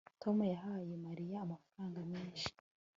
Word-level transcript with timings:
tom 0.21 0.37
yahaye 0.53 0.93
mariya 1.05 1.37
amafaranga 1.45 1.99
menshi 2.11 2.47